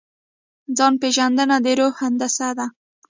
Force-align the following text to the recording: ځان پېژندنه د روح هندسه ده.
ځان 0.77 0.93
پېژندنه 1.01 1.57
د 1.63 1.67
روح 1.79 1.93
هندسه 2.01 2.49
ده. 2.57 2.65